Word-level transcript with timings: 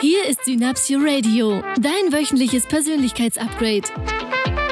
Hier 0.00 0.26
ist 0.26 0.44
Synapsio 0.46 0.98
Radio, 1.02 1.62
dein 1.78 2.10
wöchentliches 2.10 2.64
Persönlichkeitsupgrade. 2.64 3.82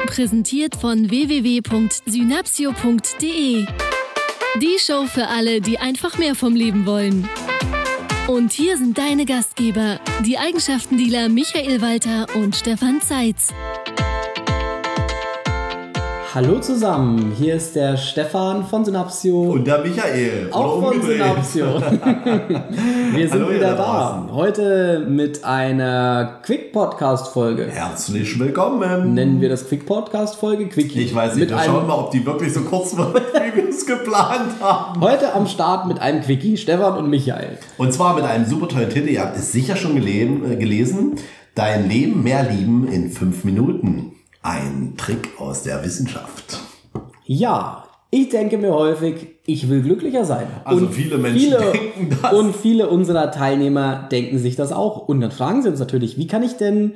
Präsentiert 0.07 0.75
von 0.75 1.11
www.synapsio.de. 1.11 3.67
Die 4.59 4.79
Show 4.79 5.05
für 5.05 5.27
alle, 5.27 5.61
die 5.61 5.77
einfach 5.77 6.17
mehr 6.17 6.33
vom 6.33 6.55
Leben 6.55 6.87
wollen. 6.87 7.29
Und 8.27 8.53
hier 8.53 8.75
sind 8.77 8.97
deine 8.97 9.25
Gastgeber, 9.25 9.99
die 10.25 10.39
Eigenschaftendealer 10.39 11.29
Michael 11.29 11.79
Walter 11.79 12.25
und 12.35 12.55
Stefan 12.55 12.99
Zeitz. 12.99 13.53
Hallo 16.31 16.59
zusammen, 16.59 17.33
hier 17.35 17.55
ist 17.55 17.75
der 17.75 17.97
Stefan 17.97 18.63
von 18.63 18.85
Synapsio. 18.85 19.53
Und 19.53 19.65
der 19.65 19.79
Michael. 19.79 20.49
Auch 20.51 20.79
von 20.79 21.01
Synapsio. 21.01 21.65
Wir 23.15 23.27
sind 23.27 23.31
Hallo, 23.31 23.49
wieder 23.51 23.73
da. 23.73 24.29
Heute 24.31 25.07
mit 25.09 25.43
einer 25.43 26.39
Quick-Podcast-Folge. 26.43 27.71
Herzlich 27.71 28.39
willkommen. 28.39 29.15
Nennen 29.15 29.41
wir 29.41 29.49
das 29.49 29.67
Quick-Podcast-Folge 29.67 30.67
Quickie. 30.67 31.01
Ich 31.01 31.15
weiß 31.15 31.33
nicht, 31.35 31.49
wir 31.49 31.57
schauen 31.57 31.87
mal, 31.87 31.95
ob 31.95 32.11
die 32.11 32.23
wirklich 32.23 32.53
so 32.53 32.61
kurz 32.61 32.95
wird, 32.95 33.15
wie 33.33 33.63
wir 33.63 33.69
es 33.69 33.87
geplant 33.87 34.61
haben. 34.61 35.01
Heute 35.01 35.33
am 35.33 35.47
Start 35.47 35.87
mit 35.87 35.99
einem 35.99 36.21
Quickie, 36.21 36.57
Stefan 36.57 36.95
und 36.95 37.09
Michael. 37.09 37.57
Und 37.79 37.91
zwar 37.91 38.13
mit 38.13 38.25
einem 38.25 38.45
super 38.45 38.67
tollen 38.67 38.91
Titel, 38.91 39.09
ihr 39.09 39.21
habt 39.21 39.35
es 39.35 39.51
sicher 39.51 39.75
schon 39.75 39.97
äh, 39.97 40.55
gelesen. 40.57 41.15
Dein 41.55 41.89
Leben 41.89 42.21
mehr 42.21 42.43
lieben 42.43 42.87
in 42.87 43.09
fünf 43.09 43.43
Minuten. 43.43 44.18
Ein 44.49 44.95
Trick 44.97 45.39
aus 45.39 45.61
der 45.61 45.85
Wissenschaft. 45.85 46.57
Ja, 47.23 47.87
ich 48.09 48.29
denke 48.29 48.57
mir 48.57 48.73
häufig, 48.73 49.27
ich 49.45 49.69
will 49.69 49.83
glücklicher 49.83 50.25
sein. 50.25 50.47
Also 50.65 50.87
und 50.87 50.91
viele 50.91 51.19
Menschen 51.19 51.39
viele, 51.39 51.71
denken 51.71 52.17
das. 52.19 52.33
Und 52.33 52.55
viele 52.55 52.89
unserer 52.89 53.29
Teilnehmer 53.29 54.07
denken 54.11 54.39
sich 54.39 54.55
das 54.55 54.71
auch. 54.71 55.07
Und 55.07 55.21
dann 55.21 55.29
fragen 55.29 55.61
sie 55.61 55.69
uns 55.69 55.79
natürlich, 55.79 56.17
wie 56.17 56.25
kann 56.25 56.41
ich 56.41 56.53
denn 56.53 56.93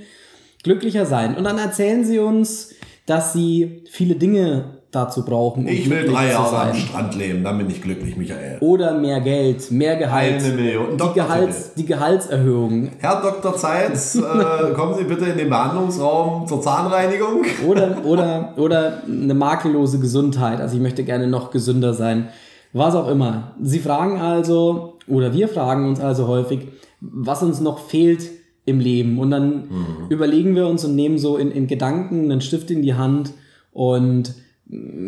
glücklicher 0.63 1.05
sein? 1.05 1.37
Und 1.37 1.43
dann 1.43 1.60
erzählen 1.60 2.04
sie 2.04 2.18
uns, 2.18 2.73
dass 3.05 3.34
sie 3.34 3.84
viele 3.88 4.15
Dinge 4.15 4.79
dazu 4.94 5.26
brauchen. 5.26 5.63
Um 5.63 5.68
ich 5.68 5.90
will 5.90 6.05
drei 6.05 6.30
Jahre 6.30 6.70
am 6.70 6.76
Strand 6.76 7.16
leben, 7.16 7.44
dann 7.44 7.58
bin 7.58 7.70
ich 7.70 7.82
glücklich, 7.82 8.16
Michael. 8.16 8.58
Oder 8.60 8.94
mehr 8.94 9.20
Geld, 9.22 9.72
mehr 9.72 9.96
Gehalt. 9.98 10.44
Eine 10.44 10.54
Million. 10.54 10.98
Die, 10.98 11.13
Gehalts, 11.13 11.74
die 11.74 11.85
Gehaltserhöhung. 11.85 12.90
Herr 13.00 13.22
Dr. 13.22 13.55
Zeitz, 13.55 14.16
äh, 14.16 14.74
kommen 14.74 14.96
Sie 14.96 15.04
bitte 15.04 15.26
in 15.26 15.38
den 15.38 15.50
Behandlungsraum 15.50 16.48
zur 16.48 16.62
Zahnreinigung. 16.62 17.44
Oder, 17.68 17.98
oder, 18.05 18.54
oder 18.58 19.04
eine 19.08 19.34
makellose 19.34 20.00
Gesundheit. 20.00 20.62
Also 20.62 20.76
ich 20.76 20.82
möchte 20.82 21.04
gerne 21.04 21.28
noch 21.28 21.52
gesünder 21.52 21.94
sein. 21.94 22.30
Was 22.72 22.96
auch 22.96 23.07
immer. 23.07 23.55
Sie 23.62 23.80
fragen 23.80 24.20
also, 24.20 24.98
oder 25.07 25.34
wir 25.34 25.48
fragen 25.48 25.88
uns 25.88 26.00
also 26.00 26.28
häufig, 26.28 26.68
was 27.02 27.44
uns 27.44 27.60
noch 27.60 27.80
fehlt 27.80 28.30
im 28.66 28.80
Leben. 28.80 29.20
Und 29.20 29.32
dann 29.32 29.55
mhm. 29.55 30.07
überlegen 30.10 30.55
wir 30.55 30.68
uns 30.68 30.85
und 30.85 30.96
nehmen 30.96 31.18
so 31.18 31.38
in, 31.38 31.52
in 31.52 31.68
Gedanken 31.68 32.32
einen 32.32 32.41
Stift 32.41 32.72
in 32.72 32.82
die 32.82 32.94
Hand 32.94 33.34
und 33.72 34.35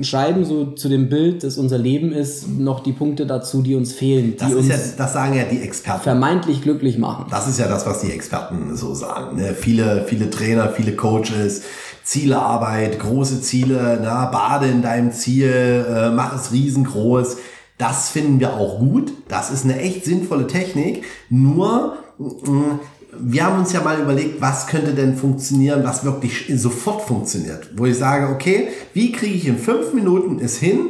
schreiben 0.02 0.45
so 0.45 0.71
zu 0.71 0.89
dem 0.89 1.09
Bild, 1.09 1.44
das 1.44 1.58
unser 1.58 1.77
Leben 1.77 2.11
ist, 2.11 2.47
noch 2.47 2.81
die 2.81 2.91
Punkte 2.91 3.25
dazu, 3.25 3.61
die 3.61 3.75
uns 3.75 3.94
fehlen. 3.94 4.31
Die 4.31 4.38
das, 4.38 4.53
uns 4.53 4.67
ja, 4.67 4.75
das 4.97 5.13
sagen 5.13 5.35
ja 5.35 5.44
die 5.44 5.61
Experten. 5.61 6.03
Vermeintlich 6.03 6.61
glücklich 6.61 6.97
machen. 6.97 7.25
Das 7.30 7.47
ist 7.47 7.59
ja 7.59 7.67
das, 7.67 7.86
was 7.86 8.02
die 8.02 8.11
Experten 8.11 8.75
so 8.75 8.93
sagen. 8.93 9.38
Ne? 9.38 9.53
Viele, 9.53 10.05
viele 10.08 10.30
Trainer, 10.30 10.69
viele 10.69 10.95
Coaches, 10.95 11.63
Zielearbeit, 12.03 12.99
große 12.99 13.41
Ziele, 13.41 13.99
na, 14.02 14.25
bade 14.25 14.67
in 14.67 14.81
deinem 14.81 15.11
Ziel, 15.11 15.86
äh, 15.89 16.09
mach 16.11 16.36
es 16.36 16.52
riesengroß. 16.52 17.38
Das 17.77 18.09
finden 18.09 18.39
wir 18.39 18.53
auch 18.53 18.80
gut. 18.80 19.11
Das 19.27 19.52
ist 19.52 19.63
eine 19.63 19.80
echt 19.80 20.05
sinnvolle 20.05 20.47
Technik. 20.47 21.03
Nur, 21.30 21.97
mh, 22.17 22.80
wir 23.19 23.45
haben 23.45 23.59
uns 23.59 23.73
ja 23.73 23.81
mal 23.81 23.99
überlegt, 23.99 24.41
was 24.41 24.67
könnte 24.67 24.94
denn 24.94 25.16
funktionieren, 25.16 25.83
was 25.83 26.03
wirklich 26.03 26.52
sofort 26.55 27.02
funktioniert. 27.02 27.69
Wo 27.75 27.85
ich 27.85 27.97
sage, 27.97 28.33
okay, 28.33 28.69
wie 28.94 29.11
kriege 29.11 29.35
ich 29.35 29.47
in 29.47 29.58
fünf 29.58 29.93
Minuten 29.93 30.39
es 30.39 30.58
hin, 30.58 30.89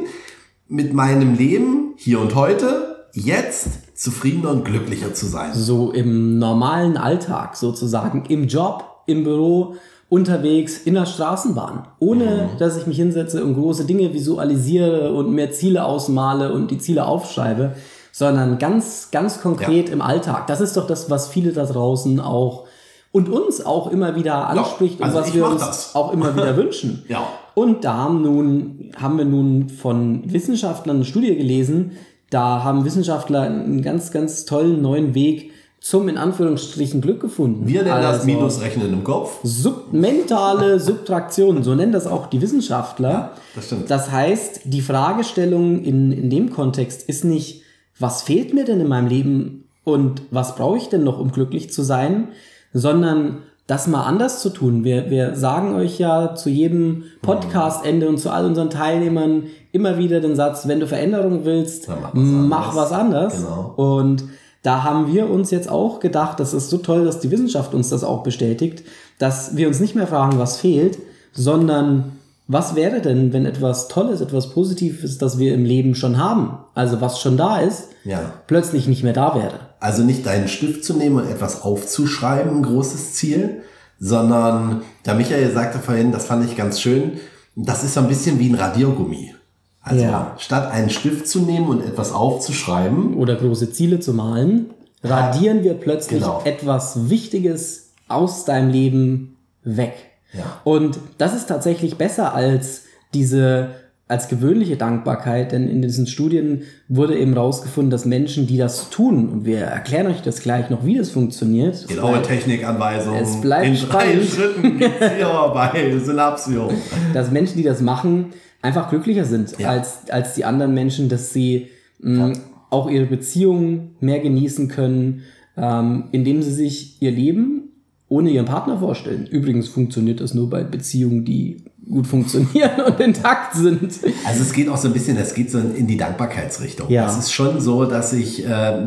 mit 0.68 0.92
meinem 0.92 1.34
Leben 1.34 1.94
hier 1.96 2.20
und 2.20 2.34
heute, 2.34 3.06
jetzt 3.12 3.68
zufriedener 3.94 4.50
und 4.50 4.64
glücklicher 4.64 5.14
zu 5.14 5.26
sein. 5.26 5.52
So 5.54 5.92
im 5.92 6.38
normalen 6.38 6.96
Alltag 6.96 7.56
sozusagen, 7.56 8.24
im 8.28 8.46
Job, 8.46 8.84
im 9.06 9.24
Büro, 9.24 9.76
unterwegs, 10.08 10.78
in 10.78 10.94
der 10.94 11.06
Straßenbahn. 11.06 11.88
Ohne, 11.98 12.50
mhm. 12.52 12.58
dass 12.58 12.76
ich 12.76 12.86
mich 12.86 12.96
hinsetze 12.96 13.44
und 13.44 13.54
große 13.54 13.84
Dinge 13.86 14.12
visualisiere 14.12 15.12
und 15.12 15.32
mehr 15.32 15.50
Ziele 15.50 15.84
ausmale 15.84 16.52
und 16.52 16.70
die 16.70 16.78
Ziele 16.78 17.06
aufschreibe 17.06 17.74
sondern 18.18 18.56
ganz, 18.56 19.10
ganz 19.10 19.42
konkret 19.42 19.88
ja. 19.88 19.92
im 19.92 20.00
Alltag. 20.00 20.46
Das 20.46 20.62
ist 20.62 20.74
doch 20.78 20.86
das, 20.86 21.10
was 21.10 21.28
viele 21.28 21.52
da 21.52 21.66
draußen 21.66 22.18
auch 22.18 22.64
und 23.12 23.28
uns 23.28 23.64
auch 23.64 23.90
immer 23.90 24.16
wieder 24.16 24.48
anspricht 24.48 25.00
ja, 25.00 25.04
also 25.04 25.18
und 25.18 25.24
was 25.24 25.34
wir 25.34 25.46
uns 25.46 25.60
das. 25.60 25.94
auch 25.94 26.14
immer 26.14 26.34
wieder 26.34 26.56
wünschen. 26.56 27.04
Ja. 27.08 27.28
Und 27.52 27.84
da 27.84 27.92
haben, 27.92 28.22
nun, 28.22 28.90
haben 28.98 29.18
wir 29.18 29.26
nun 29.26 29.68
von 29.68 30.22
Wissenschaftlern 30.32 30.96
eine 30.96 31.04
Studie 31.04 31.36
gelesen. 31.36 31.92
Da 32.30 32.64
haben 32.64 32.86
Wissenschaftler 32.86 33.42
einen 33.42 33.82
ganz, 33.82 34.12
ganz 34.12 34.46
tollen 34.46 34.80
neuen 34.80 35.14
Weg 35.14 35.50
zum 35.80 36.08
in 36.08 36.16
Anführungsstrichen 36.16 37.02
Glück 37.02 37.20
gefunden. 37.20 37.68
Wir 37.68 37.82
nennen 37.82 37.96
also 37.96 38.12
das 38.12 38.24
Minusrechnen 38.24 38.94
im 38.94 39.04
Kopf. 39.04 39.40
Sub 39.42 39.92
mentale 39.92 40.80
Subtraktion, 40.80 41.62
so 41.62 41.74
nennen 41.74 41.92
das 41.92 42.06
auch 42.06 42.28
die 42.28 42.40
Wissenschaftler. 42.40 43.10
Ja, 43.10 43.32
das 43.54 43.66
stimmt. 43.66 43.90
Das 43.90 44.10
heißt, 44.10 44.60
die 44.64 44.80
Fragestellung 44.80 45.84
in, 45.84 46.12
in 46.12 46.30
dem 46.30 46.48
Kontext 46.48 47.06
ist 47.06 47.26
nicht, 47.26 47.65
was 47.98 48.22
fehlt 48.22 48.54
mir 48.54 48.64
denn 48.64 48.80
in 48.80 48.88
meinem 48.88 49.08
Leben 49.08 49.64
und 49.84 50.22
was 50.30 50.56
brauche 50.56 50.76
ich 50.76 50.88
denn 50.88 51.04
noch, 51.04 51.18
um 51.18 51.32
glücklich 51.32 51.72
zu 51.72 51.82
sein, 51.82 52.28
sondern 52.72 53.38
das 53.66 53.88
mal 53.88 54.04
anders 54.04 54.40
zu 54.42 54.50
tun. 54.50 54.84
Wir, 54.84 55.10
wir 55.10 55.34
sagen 55.34 55.74
euch 55.74 55.98
ja 55.98 56.34
zu 56.34 56.50
jedem 56.50 57.04
Podcast-Ende 57.22 58.08
und 58.08 58.18
zu 58.18 58.30
all 58.30 58.44
unseren 58.44 58.70
Teilnehmern 58.70 59.44
immer 59.72 59.98
wieder 59.98 60.20
den 60.20 60.36
Satz, 60.36 60.68
wenn 60.68 60.80
du 60.80 60.86
Veränderung 60.86 61.44
willst, 61.44 61.88
mach 61.88 62.14
was, 62.14 62.14
mach 62.14 62.76
was 62.76 62.92
anders. 62.92 63.36
Genau. 63.38 63.74
Und 63.76 64.24
da 64.62 64.82
haben 64.82 65.12
wir 65.12 65.30
uns 65.30 65.50
jetzt 65.50 65.68
auch 65.68 66.00
gedacht, 66.00 66.38
das 66.40 66.54
ist 66.54 66.70
so 66.70 66.78
toll, 66.78 67.04
dass 67.04 67.20
die 67.20 67.30
Wissenschaft 67.30 67.74
uns 67.74 67.88
das 67.88 68.04
auch 68.04 68.22
bestätigt, 68.22 68.84
dass 69.18 69.56
wir 69.56 69.68
uns 69.68 69.80
nicht 69.80 69.94
mehr 69.94 70.06
fragen, 70.06 70.38
was 70.38 70.58
fehlt, 70.58 70.98
sondern 71.32 72.15
was 72.48 72.76
wäre 72.76 73.00
denn, 73.00 73.32
wenn 73.32 73.44
etwas 73.44 73.88
Tolles, 73.88 74.20
etwas 74.20 74.50
Positives, 74.50 75.18
das 75.18 75.38
wir 75.38 75.52
im 75.52 75.64
Leben 75.64 75.94
schon 75.94 76.16
haben, 76.18 76.58
also 76.74 77.00
was 77.00 77.20
schon 77.20 77.36
da 77.36 77.58
ist, 77.58 77.88
ja. 78.04 78.32
plötzlich 78.46 78.86
nicht 78.86 79.02
mehr 79.02 79.12
da 79.12 79.34
wäre? 79.34 79.58
Also 79.80 80.04
nicht 80.04 80.26
deinen 80.26 80.48
Stift 80.48 80.84
zu 80.84 80.94
nehmen 80.94 81.16
und 81.16 81.28
etwas 81.28 81.62
aufzuschreiben, 81.62 82.56
ein 82.56 82.62
großes 82.62 83.14
Ziel, 83.14 83.62
sondern 83.98 84.82
der 85.04 85.14
Michael 85.14 85.52
sagte 85.52 85.80
vorhin, 85.80 86.12
das 86.12 86.26
fand 86.26 86.44
ich 86.48 86.56
ganz 86.56 86.80
schön, 86.80 87.18
das 87.56 87.82
ist 87.82 87.94
so 87.94 88.00
ein 88.00 88.08
bisschen 88.08 88.38
wie 88.38 88.48
ein 88.48 88.54
Radiergummi. 88.54 89.34
Also 89.80 90.02
ja. 90.02 90.34
statt 90.38 90.70
einen 90.70 90.90
Stift 90.90 91.28
zu 91.28 91.40
nehmen 91.40 91.68
und 91.68 91.80
etwas 91.80 92.12
aufzuschreiben 92.12 93.14
oder 93.14 93.36
große 93.36 93.72
Ziele 93.72 94.00
zu 94.00 94.14
malen, 94.14 94.70
radieren 95.02 95.62
wir 95.62 95.74
plötzlich 95.74 96.20
genau. 96.20 96.42
etwas 96.44 97.08
Wichtiges 97.08 97.90
aus 98.08 98.44
deinem 98.44 98.70
Leben 98.70 99.36
weg. 99.62 99.94
Ja. 100.32 100.60
Und 100.64 100.98
das 101.18 101.34
ist 101.34 101.46
tatsächlich 101.46 101.96
besser 101.96 102.34
als 102.34 102.84
diese 103.14 103.70
als 104.08 104.28
gewöhnliche 104.28 104.76
Dankbarkeit, 104.76 105.50
denn 105.50 105.68
in 105.68 105.82
diesen 105.82 106.06
Studien 106.06 106.62
wurde 106.88 107.18
eben 107.18 107.34
rausgefunden, 107.34 107.90
dass 107.90 108.04
Menschen, 108.04 108.46
die 108.46 108.56
das 108.56 108.88
tun, 108.90 109.28
und 109.28 109.44
wir 109.44 109.58
erklären 109.58 110.06
euch 110.06 110.22
das 110.22 110.40
gleich 110.40 110.70
noch, 110.70 110.84
wie 110.84 110.96
das 110.96 111.10
funktioniert. 111.10 111.88
Genaue 111.88 112.22
Technikanweisungen. 112.22 113.20
Es 113.20 113.40
bleibt 113.40 113.66
in 113.66 113.76
spannend. 113.76 114.22
drei 114.22 114.24
Schritten 114.24 114.78
bei 115.54 115.98
Synapsio. 115.98 116.70
Dass 117.12 117.32
Menschen, 117.32 117.56
die 117.56 117.64
das 117.64 117.80
machen, 117.80 118.26
einfach 118.62 118.90
glücklicher 118.90 119.24
sind 119.24 119.58
ja. 119.58 119.70
als, 119.70 120.08
als 120.08 120.34
die 120.34 120.44
anderen 120.44 120.72
Menschen, 120.72 121.08
dass 121.08 121.32
sie 121.32 121.68
mh, 121.98 122.28
ja. 122.28 122.32
auch 122.70 122.88
ihre 122.88 123.06
Beziehungen 123.06 123.96
mehr 123.98 124.20
genießen 124.20 124.68
können, 124.68 125.22
ähm, 125.56 126.04
indem 126.12 126.42
sie 126.42 126.52
sich 126.52 127.02
ihr 127.02 127.10
Leben 127.10 127.65
ohne 128.08 128.30
ihren 128.30 128.46
Partner 128.46 128.78
vorstellen. 128.78 129.26
Übrigens 129.26 129.68
funktioniert 129.68 130.20
das 130.20 130.34
nur 130.34 130.48
bei 130.48 130.62
Beziehungen, 130.62 131.24
die 131.24 131.64
gut 131.88 132.06
funktionieren 132.06 132.80
und 132.86 133.00
intakt 133.00 133.54
sind. 133.54 134.00
Also 134.26 134.42
es 134.42 134.52
geht 134.52 134.68
auch 134.68 134.76
so 134.76 134.88
ein 134.88 134.94
bisschen, 134.94 135.16
es 135.16 135.34
geht 135.34 135.50
so 135.50 135.58
in 135.58 135.86
die 135.86 135.96
Dankbarkeitsrichtung. 135.96 136.90
Ja. 136.90 137.06
Es 137.06 137.16
ist 137.16 137.32
schon 137.32 137.60
so, 137.60 137.84
dass 137.84 138.12
ich 138.12 138.46
äh, 138.46 138.82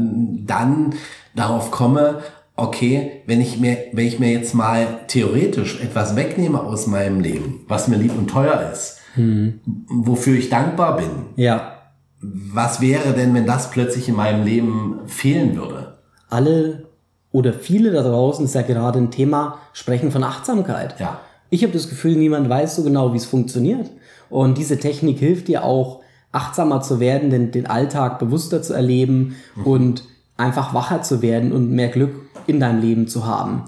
dann 0.45 0.93
darauf 1.35 1.71
komme, 1.71 2.19
okay, 2.55 3.23
wenn 3.25 3.41
ich 3.41 3.59
mir, 3.59 3.77
wenn 3.93 4.05
ich 4.05 4.19
mir 4.19 4.31
jetzt 4.31 4.53
mal 4.53 5.01
theoretisch 5.07 5.81
etwas 5.81 6.15
wegnehme 6.15 6.61
aus 6.61 6.87
meinem 6.87 7.21
Leben, 7.21 7.61
was 7.67 7.87
mir 7.87 7.97
lieb 7.97 8.17
und 8.17 8.29
teuer 8.29 8.69
ist, 8.71 8.97
hm. 9.15 9.59
wofür 9.87 10.37
ich 10.37 10.49
dankbar 10.49 10.97
bin. 10.97 11.09
Ja. 11.35 11.73
Was 12.21 12.81
wäre 12.81 13.13
denn, 13.13 13.33
wenn 13.33 13.45
das 13.45 13.71
plötzlich 13.71 14.09
in 14.09 14.15
meinem 14.15 14.45
Leben 14.45 14.99
fehlen 15.07 15.55
würde? 15.55 15.99
Alle 16.29 16.88
oder 17.31 17.53
viele 17.53 17.91
da 17.91 18.01
draußen 18.01 18.45
ist 18.45 18.55
ja 18.55 18.61
gerade 18.61 18.99
ein 18.99 19.11
Thema, 19.11 19.59
sprechen 19.73 20.11
von 20.11 20.23
Achtsamkeit. 20.23 20.99
Ja. 20.99 21.19
Ich 21.49 21.63
habe 21.63 21.73
das 21.73 21.89
Gefühl, 21.89 22.15
niemand 22.15 22.49
weiß 22.49 22.75
so 22.75 22.83
genau, 22.83 23.13
wie 23.13 23.17
es 23.17 23.25
funktioniert. 23.25 23.89
Und 24.29 24.57
diese 24.57 24.77
Technik 24.77 25.19
hilft 25.19 25.47
dir 25.47 25.63
auch, 25.63 26.01
achtsamer 26.31 26.81
zu 26.81 26.99
werden, 26.99 27.29
den, 27.29 27.51
den 27.51 27.65
Alltag 27.65 28.19
bewusster 28.19 28.61
zu 28.61 28.73
erleben 28.73 29.35
mhm. 29.55 29.63
und 29.65 30.03
einfach 30.37 30.73
wacher 30.73 31.01
zu 31.01 31.21
werden 31.21 31.51
und 31.51 31.71
mehr 31.71 31.89
Glück 31.89 32.13
in 32.47 32.59
deinem 32.59 32.81
Leben 32.81 33.07
zu 33.07 33.25
haben. 33.25 33.63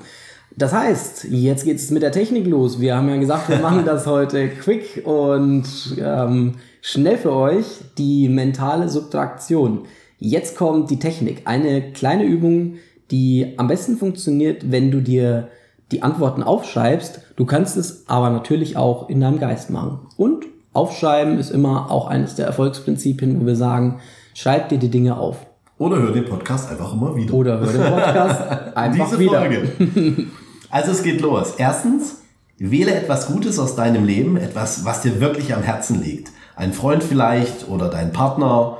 Das 0.55 0.73
heißt, 0.73 1.25
jetzt 1.29 1.65
geht 1.65 1.77
es 1.77 1.91
mit 1.91 2.03
der 2.03 2.11
Technik 2.11 2.45
los. 2.45 2.79
Wir 2.79 2.95
haben 2.95 3.09
ja 3.09 3.17
gesagt, 3.17 3.49
wir 3.49 3.59
machen 3.59 3.83
das 3.85 4.05
heute 4.05 4.49
quick 4.49 5.03
und 5.05 5.65
ähm, 5.99 6.55
schnell 6.81 7.17
für 7.17 7.33
euch. 7.33 7.65
Die 7.97 8.27
mentale 8.29 8.89
Subtraktion. 8.89 9.85
Jetzt 10.19 10.55
kommt 10.55 10.91
die 10.91 10.99
Technik. 10.99 11.43
Eine 11.45 11.93
kleine 11.93 12.25
Übung, 12.25 12.75
die 13.11 13.53
am 13.57 13.67
besten 13.67 13.97
funktioniert, 13.97 14.71
wenn 14.71 14.89
du 14.89 15.01
dir 15.01 15.49
die 15.91 16.01
Antworten 16.01 16.41
aufschreibst. 16.41 17.21
Du 17.35 17.45
kannst 17.45 17.77
es 17.77 18.05
aber 18.07 18.29
natürlich 18.29 18.77
auch 18.77 19.09
in 19.09 19.19
deinem 19.19 19.39
Geist 19.39 19.69
machen. 19.69 19.99
Und 20.17 20.45
aufschreiben 20.73 21.37
ist 21.37 21.51
immer 21.51 21.91
auch 21.91 22.07
eines 22.07 22.35
der 22.35 22.45
Erfolgsprinzipien, 22.45 23.41
wo 23.41 23.45
wir 23.45 23.55
sagen, 23.55 23.99
schreib 24.33 24.69
dir 24.69 24.77
die 24.77 24.89
Dinge 24.89 25.17
auf. 25.17 25.37
Oder 25.77 25.97
hör 25.97 26.11
den 26.11 26.25
Podcast 26.25 26.69
einfach 26.69 26.93
immer 26.93 27.15
wieder. 27.15 27.33
Oder 27.33 27.59
hör 27.59 27.71
den 27.71 27.81
Podcast 27.81 28.41
einfach 28.75 29.05
Diese 29.07 29.19
wieder. 29.19 29.39
Folge. 29.39 30.27
Also 30.69 30.91
es 30.91 31.03
geht 31.03 31.19
los. 31.21 31.55
Erstens, 31.57 32.21
wähle 32.57 32.93
etwas 32.93 33.27
Gutes 33.27 33.59
aus 33.59 33.75
deinem 33.75 34.05
Leben, 34.05 34.37
etwas, 34.37 34.85
was 34.85 35.01
dir 35.01 35.19
wirklich 35.19 35.53
am 35.53 35.63
Herzen 35.63 36.01
liegt. 36.01 36.31
Ein 36.55 36.73
Freund 36.73 37.03
vielleicht 37.03 37.67
oder 37.67 37.89
dein 37.89 38.13
Partner. 38.13 38.77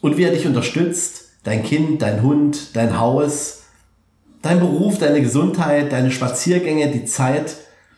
Und 0.00 0.16
wie 0.16 0.24
er 0.24 0.32
dich 0.32 0.46
unterstützt, 0.46 1.29
dein 1.44 1.62
Kind, 1.62 2.02
dein 2.02 2.22
Hund, 2.22 2.76
dein 2.76 2.98
Haus, 2.98 3.62
dein 4.42 4.60
Beruf, 4.60 4.98
deine 4.98 5.20
Gesundheit, 5.20 5.92
deine 5.92 6.10
Spaziergänge, 6.10 6.90
die 6.90 7.04
Zeit, 7.04 7.56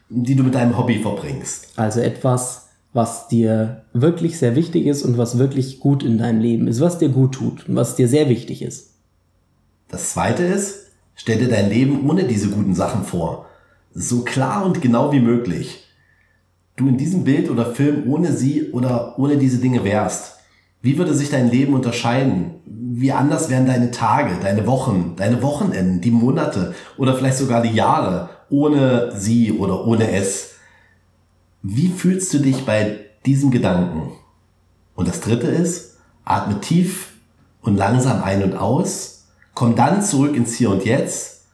die 0.09 0.35
du 0.35 0.43
mit 0.43 0.55
deinem 0.55 0.77
Hobby 0.77 1.01
verbringst. 1.01 1.69
Also 1.77 2.01
etwas, 2.01 2.69
was 2.93 3.29
dir 3.29 3.85
wirklich 3.93 4.39
sehr 4.39 4.55
wichtig 4.55 4.87
ist 4.87 5.03
und 5.03 5.17
was 5.17 5.39
wirklich 5.39 5.81
gut 5.81 6.03
in 6.03 6.19
deinem 6.19 6.41
Leben 6.41 6.69
ist, 6.69 6.81
was 6.81 6.99
dir 6.99 7.09
gut 7.09 7.33
tut 7.33 7.69
und 7.69 7.77
was 7.77 7.97
dir 7.97 8.09
sehr 8.09 8.29
wichtig 8.29 8.63
ist. 8.63 8.91
Das 9.89 10.13
zweite 10.13 10.43
ist, 10.43 10.91
stell 11.15 11.39
dir 11.39 11.49
dein 11.49 11.71
Leben 11.71 12.09
ohne 12.09 12.25
diese 12.25 12.49
guten 12.49 12.75
Sachen 12.75 13.05
vor. 13.05 13.47
So 13.95 14.21
klar 14.23 14.65
und 14.65 14.81
genau 14.81 15.13
wie 15.13 15.21
möglich. 15.21 15.85
Du 16.77 16.89
in 16.89 16.97
diesem 16.97 17.25
Bild 17.25 17.51
oder 17.51 17.67
Film 17.67 18.11
ohne 18.11 18.33
sie 18.33 18.71
oder 18.73 19.19
ohne 19.19 19.37
diese 19.37 19.59
Dinge 19.59 19.85
wärst. 19.85 20.39
Wie 20.83 20.99
würde 20.99 21.15
sich 21.15 21.31
dein 21.31 21.49
Leben 21.49 21.75
unterscheiden? 21.75 22.57
Wie 22.67 23.13
anders 23.13 23.49
wären 23.49 23.67
deine 23.67 23.93
Tage, 23.93 24.33
deine 24.43 24.67
Wochen, 24.67 25.15
deine 25.17 25.41
Wochenenden, 25.41 26.01
die 26.01 26.11
Monate 26.11 26.75
oder 26.99 27.15
vielleicht 27.15 27.39
sogar 27.39 27.63
die 27.63 27.75
Jahre 27.75 28.31
ohne 28.51 29.13
sie 29.17 29.53
oder 29.53 29.87
ohne 29.87 30.11
es? 30.11 30.57
Wie 31.63 31.89
fühlst 31.89 32.35
du 32.35 32.39
dich 32.41 32.67
bei 32.67 32.99
diesem 33.25 33.53
Gedanken? 33.53 34.11
Und 34.97 35.07
das 35.07 35.21
dritte 35.21 35.47
ist, 35.47 35.99
atme 36.25 36.61
tief 36.61 37.13
und 37.63 37.77
langsam 37.77 38.23
ein 38.23 38.43
und 38.43 38.57
aus, 38.57 39.29
komm 39.55 39.77
dann 39.77 40.03
zurück 40.03 40.37
ins 40.37 40.55
Hier 40.55 40.71
und 40.71 40.85
Jetzt. 40.85 41.45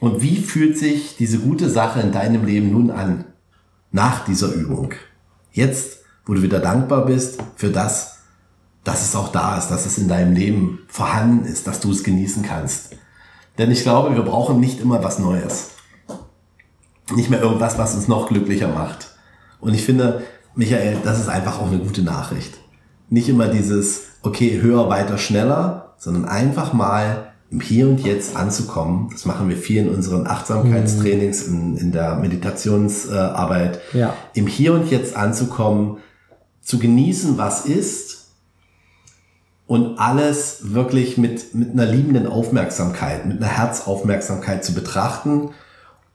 Und 0.00 0.22
wie 0.22 0.36
fühlt 0.36 0.76
sich 0.76 1.16
diese 1.16 1.38
gute 1.38 1.70
Sache 1.70 2.00
in 2.00 2.10
deinem 2.10 2.44
Leben 2.44 2.72
nun 2.72 2.90
an? 2.90 3.26
Nach 3.92 4.24
dieser 4.24 4.52
Übung. 4.52 4.92
Jetzt, 5.52 6.00
wo 6.26 6.34
du 6.34 6.42
wieder 6.42 6.58
dankbar 6.58 7.06
bist 7.06 7.40
für 7.54 7.70
das, 7.70 8.09
dass 8.84 9.02
es 9.02 9.14
auch 9.14 9.28
da 9.28 9.58
ist, 9.58 9.68
dass 9.68 9.86
es 9.86 9.98
in 9.98 10.08
deinem 10.08 10.34
Leben 10.34 10.80
vorhanden 10.88 11.44
ist, 11.44 11.66
dass 11.66 11.80
du 11.80 11.90
es 11.90 12.04
genießen 12.04 12.42
kannst. 12.42 12.96
Denn 13.58 13.70
ich 13.70 13.82
glaube, 13.82 14.14
wir 14.14 14.22
brauchen 14.22 14.58
nicht 14.58 14.80
immer 14.80 15.02
was 15.04 15.18
Neues. 15.18 15.70
Nicht 17.14 17.28
mehr 17.28 17.42
irgendwas, 17.42 17.76
was 17.76 17.94
uns 17.94 18.08
noch 18.08 18.28
glücklicher 18.28 18.68
macht. 18.68 19.10
Und 19.60 19.74
ich 19.74 19.84
finde, 19.84 20.22
Michael, 20.54 20.96
das 21.04 21.18
ist 21.20 21.28
einfach 21.28 21.60
auch 21.60 21.66
eine 21.66 21.78
gute 21.78 22.02
Nachricht. 22.02 22.58
Nicht 23.08 23.28
immer 23.28 23.48
dieses, 23.48 24.02
okay, 24.22 24.60
höher, 24.60 24.88
weiter, 24.88 25.18
schneller, 25.18 25.94
sondern 25.98 26.24
einfach 26.24 26.72
mal 26.72 27.32
im 27.50 27.60
Hier 27.60 27.88
und 27.88 28.00
Jetzt 28.00 28.36
anzukommen. 28.36 29.10
Das 29.12 29.26
machen 29.26 29.48
wir 29.48 29.56
viel 29.56 29.82
in 29.82 29.88
unseren 29.88 30.26
Achtsamkeitstrainings, 30.26 31.42
in, 31.42 31.76
in 31.76 31.92
der 31.92 32.14
Meditationsarbeit. 32.14 33.80
Ja. 33.92 34.14
Im 34.34 34.46
Hier 34.46 34.72
und 34.72 34.90
Jetzt 34.90 35.16
anzukommen, 35.16 35.98
zu 36.62 36.78
genießen, 36.78 37.36
was 37.36 37.66
ist 37.66 38.19
und 39.70 40.00
alles 40.00 40.72
wirklich 40.74 41.16
mit, 41.16 41.54
mit 41.54 41.70
einer 41.70 41.86
liebenden 41.86 42.26
Aufmerksamkeit, 42.26 43.24
mit 43.26 43.36
einer 43.36 43.46
Herzaufmerksamkeit 43.56 44.64
zu 44.64 44.74
betrachten 44.74 45.50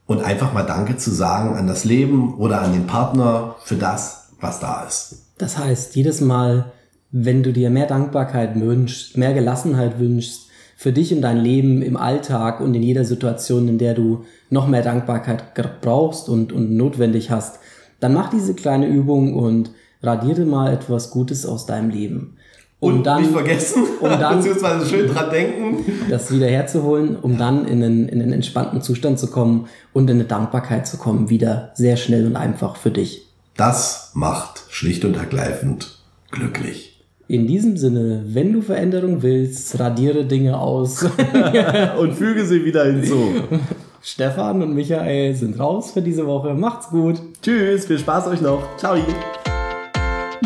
und 0.06 0.22
einfach 0.22 0.52
mal 0.52 0.64
Danke 0.64 0.98
zu 0.98 1.10
sagen 1.10 1.56
an 1.56 1.66
das 1.66 1.86
Leben 1.86 2.34
oder 2.34 2.60
an 2.60 2.74
den 2.74 2.86
Partner 2.86 3.54
für 3.64 3.76
das, 3.76 4.28
was 4.42 4.60
da 4.60 4.84
ist. 4.84 5.22
Das 5.38 5.56
heißt, 5.56 5.96
jedes 5.96 6.20
Mal, 6.20 6.70
wenn 7.12 7.42
du 7.42 7.50
dir 7.50 7.70
mehr 7.70 7.86
Dankbarkeit 7.86 8.60
wünschst, 8.60 9.16
mehr 9.16 9.32
Gelassenheit 9.32 9.98
wünschst, 9.98 10.50
für 10.76 10.92
dich 10.92 11.14
und 11.14 11.22
dein 11.22 11.38
Leben 11.38 11.80
im 11.80 11.96
Alltag 11.96 12.60
und 12.60 12.74
in 12.74 12.82
jeder 12.82 13.06
Situation, 13.06 13.68
in 13.68 13.78
der 13.78 13.94
du 13.94 14.26
noch 14.50 14.68
mehr 14.68 14.82
Dankbarkeit 14.82 15.80
brauchst 15.80 16.28
und, 16.28 16.52
und 16.52 16.76
notwendig 16.76 17.30
hast, 17.30 17.58
dann 18.00 18.12
mach 18.12 18.28
diese 18.28 18.52
kleine 18.52 18.86
Übung 18.86 19.32
und 19.32 19.70
radiere 20.02 20.44
mal 20.44 20.74
etwas 20.74 21.10
Gutes 21.10 21.46
aus 21.46 21.64
deinem 21.64 21.88
Leben. 21.88 22.36
Um 22.78 22.98
Und 22.98 23.20
nicht 23.20 23.30
vergessen, 23.30 23.84
um 24.00 24.10
dann 24.10 24.36
beziehungsweise 24.36 24.86
schön 24.86 25.08
dran 25.08 25.30
denken. 25.30 25.84
das 26.10 26.30
wieder 26.30 26.46
herzuholen, 26.46 27.16
um 27.16 27.38
dann 27.38 27.66
in 27.66 27.82
einen, 27.82 28.08
in 28.08 28.20
einen 28.20 28.34
entspannten 28.34 28.82
Zustand 28.82 29.18
zu 29.18 29.28
kommen 29.28 29.68
und 29.94 30.10
in 30.10 30.16
eine 30.16 30.24
Dankbarkeit 30.24 30.86
zu 30.86 30.98
kommen, 30.98 31.30
wieder 31.30 31.70
sehr 31.74 31.96
schnell 31.96 32.26
und 32.26 32.36
einfach 32.36 32.76
für 32.76 32.90
dich. 32.90 33.26
Das 33.56 34.10
macht 34.14 34.64
schlicht 34.68 35.06
und 35.06 35.16
ergreifend 35.16 35.98
glücklich. 36.30 37.02
In 37.28 37.46
diesem 37.46 37.76
Sinne, 37.76 38.22
wenn 38.26 38.52
du 38.52 38.62
Veränderung 38.62 39.22
willst, 39.22 39.78
radiere 39.80 40.26
Dinge 40.26 40.58
aus. 40.58 41.02
und 41.98 42.14
füge 42.14 42.44
sie 42.44 42.64
wieder 42.64 42.84
hinzu. 42.84 43.32
Stefan 44.02 44.62
und 44.62 44.74
Michael 44.74 45.34
sind 45.34 45.58
raus 45.58 45.90
für 45.90 46.02
diese 46.02 46.26
Woche. 46.26 46.54
Macht's 46.54 46.88
gut. 46.90 47.20
Tschüss, 47.42 47.86
viel 47.86 47.98
Spaß 47.98 48.28
euch 48.28 48.40
noch. 48.40 48.62
Ciao. 48.76 48.96